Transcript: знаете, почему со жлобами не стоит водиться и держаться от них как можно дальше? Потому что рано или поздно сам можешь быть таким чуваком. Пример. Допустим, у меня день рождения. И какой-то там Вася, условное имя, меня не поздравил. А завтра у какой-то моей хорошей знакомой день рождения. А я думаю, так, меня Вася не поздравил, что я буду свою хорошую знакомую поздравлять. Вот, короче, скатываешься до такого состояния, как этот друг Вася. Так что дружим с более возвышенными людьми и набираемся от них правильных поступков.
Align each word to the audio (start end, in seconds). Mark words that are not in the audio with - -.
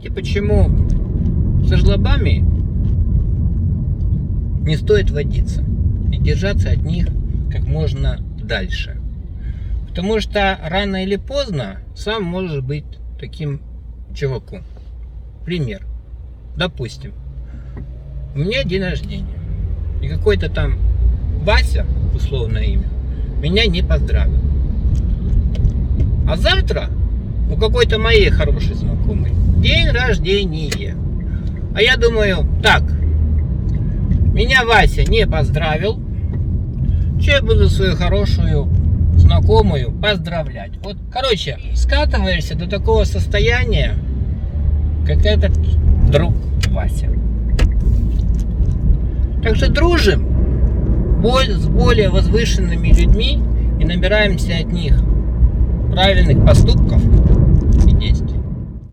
знаете, 0.00 0.14
почему 0.14 0.70
со 1.66 1.76
жлобами 1.76 2.42
не 4.66 4.76
стоит 4.76 5.10
водиться 5.10 5.62
и 6.10 6.18
держаться 6.18 6.70
от 6.70 6.82
них 6.82 7.06
как 7.50 7.66
можно 7.66 8.18
дальше? 8.42 8.96
Потому 9.88 10.20
что 10.20 10.58
рано 10.62 11.04
или 11.04 11.16
поздно 11.16 11.80
сам 11.94 12.24
можешь 12.24 12.62
быть 12.62 12.84
таким 13.18 13.60
чуваком. 14.14 14.62
Пример. 15.44 15.86
Допустим, 16.56 17.12
у 18.34 18.38
меня 18.38 18.64
день 18.64 18.82
рождения. 18.82 19.26
И 20.00 20.08
какой-то 20.08 20.48
там 20.48 20.78
Вася, 21.42 21.84
условное 22.14 22.64
имя, 22.64 22.88
меня 23.42 23.66
не 23.66 23.82
поздравил. 23.82 24.40
А 26.26 26.36
завтра 26.36 26.88
у 27.52 27.56
какой-то 27.56 27.98
моей 27.98 28.30
хорошей 28.30 28.74
знакомой 28.74 29.29
день 30.18 30.48
рождения. 30.48 30.96
А 31.74 31.82
я 31.82 31.96
думаю, 31.96 32.46
так, 32.62 32.82
меня 34.32 34.64
Вася 34.64 35.04
не 35.04 35.26
поздравил, 35.26 36.00
что 37.20 37.30
я 37.30 37.42
буду 37.42 37.68
свою 37.68 37.96
хорошую 37.96 38.68
знакомую 39.16 39.92
поздравлять. 39.92 40.72
Вот, 40.82 40.96
короче, 41.12 41.58
скатываешься 41.74 42.56
до 42.56 42.68
такого 42.68 43.04
состояния, 43.04 43.94
как 45.06 45.24
этот 45.24 45.52
друг 46.10 46.34
Вася. 46.68 47.08
Так 49.42 49.56
что 49.56 49.70
дружим 49.70 50.26
с 51.22 51.66
более 51.66 52.08
возвышенными 52.08 52.88
людьми 52.88 53.40
и 53.78 53.84
набираемся 53.84 54.56
от 54.56 54.72
них 54.72 54.98
правильных 55.92 56.44
поступков. 56.44 57.02